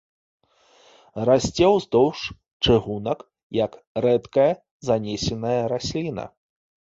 [1.29, 2.17] Расце ўздоўж
[2.63, 3.19] чыгунак
[3.59, 3.71] як
[4.07, 4.47] рэдкая
[4.91, 6.25] занесеная расліна.